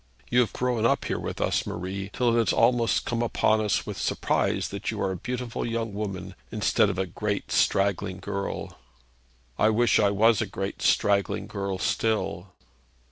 'You 0.31 0.39
have 0.39 0.51
grown 0.51 0.83
up 0.83 1.05
here 1.05 1.19
with 1.19 1.39
us, 1.39 1.67
Marie, 1.67 2.09
till 2.11 2.33
it 2.35 2.39
has 2.39 2.51
almost 2.51 3.05
come 3.05 3.21
upon 3.21 3.61
us 3.63 3.85
with 3.85 4.01
surprise 4.01 4.69
that 4.69 4.89
you 4.89 4.99
are 4.99 5.11
a 5.11 5.15
beautiful 5.15 5.63
young 5.63 5.93
woman, 5.93 6.33
instead 6.51 6.89
of 6.89 6.97
a 6.97 7.05
great 7.05 7.51
straggling 7.51 8.17
girl.' 8.19 8.79
'I 9.59 9.69
wish 9.69 9.99
I 9.99 10.09
was 10.09 10.41
a 10.41 10.47
great 10.47 10.81
straggling 10.81 11.45
girl 11.45 11.77
still.' 11.77 12.47